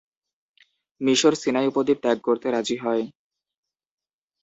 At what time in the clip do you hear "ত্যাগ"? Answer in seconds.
2.03-2.17